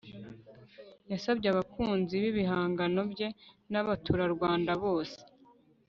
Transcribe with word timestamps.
yasabye 1.11 1.47
abakunzi 1.49 2.15
b'ibihangano 2.23 3.01
bye 3.11 3.27
n'abaturarwanda 3.71 4.71
bose 4.85 5.17